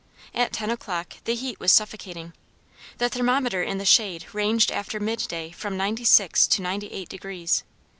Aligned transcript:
At 0.33 0.51
ten 0.51 0.71
o'clock 0.71 1.13
the 1.25 1.35
heat 1.35 1.59
was 1.59 1.71
suffocating. 1.71 2.33
The 2.97 3.07
thermometer 3.07 3.61
in 3.61 3.77
the 3.77 3.85
shade 3.85 4.25
ranged 4.33 4.71
after 4.71 4.99
midday 4.99 5.51
from 5.51 5.77
ninety 5.77 6.05
six 6.05 6.47
to 6.47 6.61
ninety 6.63 6.87
eight 6.87 7.07
degrees. 7.09 7.63